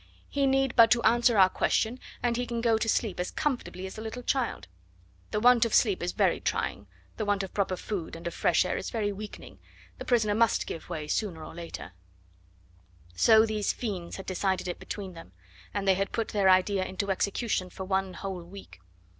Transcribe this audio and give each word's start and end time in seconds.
He 0.31 0.47
need 0.47 0.75
but 0.75 0.89
to 0.93 1.03
answer 1.03 1.37
our 1.37 1.47
question, 1.47 1.99
and 2.23 2.35
he 2.35 2.47
can 2.47 2.59
go 2.59 2.75
to 2.79 2.89
sleep 2.89 3.19
as 3.19 3.29
comfortably 3.29 3.85
as 3.85 3.99
a 3.99 4.01
little 4.01 4.23
child. 4.23 4.67
The 5.29 5.39
want 5.39 5.63
of 5.63 5.75
sleep 5.75 6.01
is 6.01 6.11
very 6.11 6.39
trying, 6.39 6.87
the 7.17 7.23
want 7.23 7.43
of 7.43 7.53
proper 7.53 7.75
food 7.77 8.15
and 8.15 8.25
of 8.25 8.33
fresh 8.33 8.65
air 8.65 8.77
is 8.77 8.89
very 8.89 9.11
weakening; 9.11 9.59
the 9.99 10.05
prisoner 10.05 10.33
must 10.33 10.65
give 10.65 10.89
way 10.89 11.07
sooner 11.07 11.45
or 11.45 11.53
later" 11.53 11.91
So 13.25 13.45
these 13.45 13.73
fiends 13.73 14.15
had 14.15 14.25
decided 14.25 14.67
it 14.67 14.79
between 14.79 15.13
them, 15.13 15.33
and 15.71 15.87
they 15.87 15.93
had 15.93 16.11
put 16.11 16.29
their 16.29 16.49
idea 16.49 16.83
into 16.83 17.11
execution 17.11 17.69
for 17.69 17.83
one 17.85 18.15
whole 18.15 18.41
week. 18.43 18.81